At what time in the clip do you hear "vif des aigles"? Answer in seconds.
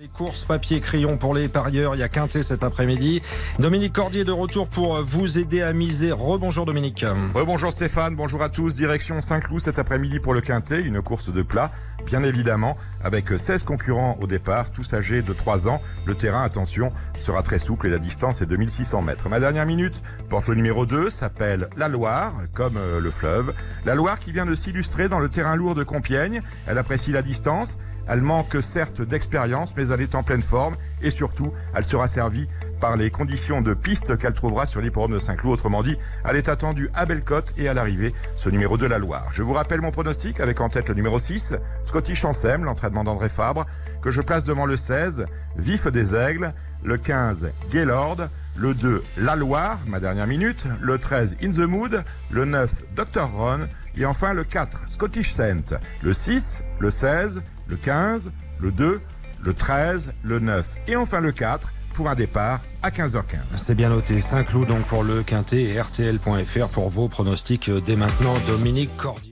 45.56-46.52